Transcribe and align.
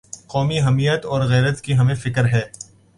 قومی 0.27 0.59
حمیت 0.61 1.05
اور 1.05 1.21
غیرت 1.21 1.61
کی 1.61 1.77
ہمیں 1.77 1.95
فکر 1.95 2.25
ہے۔ 2.25 2.41